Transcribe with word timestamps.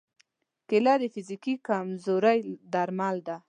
کېله 0.67 0.93
د 1.01 1.03
فزیکي 1.13 1.53
کمزورۍ 1.67 2.39
درمل 2.73 3.17
ده. 3.27 3.35